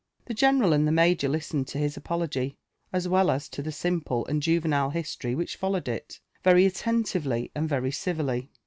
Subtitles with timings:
[0.25, 2.57] The general and the major listened to his apology,
[2.91, 7.69] as well as to the simple and juvenile history which followed it, very attentively and
[7.69, 8.49] very civilly.